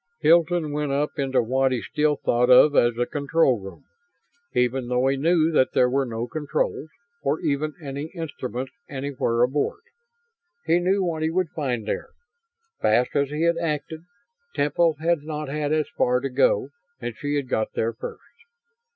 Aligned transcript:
Hilton 0.21 0.71
went 0.71 0.91
up 0.91 1.11
into 1.19 1.43
what 1.43 1.71
he 1.71 1.79
still 1.83 2.15
thought 2.15 2.49
of 2.49 2.75
as 2.75 2.95
the 2.95 3.05
"control 3.05 3.59
room," 3.59 3.83
even 4.55 4.87
though 4.87 5.05
he 5.05 5.15
knew 5.15 5.51
that 5.51 5.73
there 5.73 5.91
were 5.91 6.07
no 6.07 6.25
controls, 6.25 6.89
nor 7.23 7.39
even 7.41 7.75
any 7.79 8.05
instruments, 8.15 8.71
anywhere 8.89 9.43
aboard. 9.43 9.81
He 10.65 10.79
knew 10.79 11.03
what 11.03 11.21
he 11.21 11.29
would 11.29 11.49
find 11.49 11.85
there. 11.87 12.09
Fast 12.81 13.11
as 13.15 13.29
he 13.29 13.43
had 13.43 13.59
acted, 13.59 14.01
Temple 14.55 14.95
had 14.95 15.21
not 15.21 15.49
had 15.49 15.71
as 15.71 15.87
far 15.95 16.19
to 16.19 16.29
go 16.29 16.69
and 16.99 17.15
she 17.15 17.35
had 17.35 17.47
got 17.47 17.73
there 17.73 17.93
first. 17.93 18.23